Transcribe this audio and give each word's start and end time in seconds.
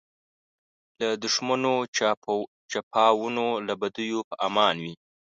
له 0.99 1.09
دښمنو 1.23 1.73
چپاوونو 2.71 3.45
له 3.67 3.73
بدیو 3.81 4.19
په 4.29 4.35
امان 4.47 4.75
وي. 4.83 4.93